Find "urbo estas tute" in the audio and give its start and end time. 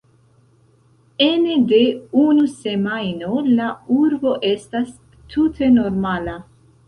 3.97-5.69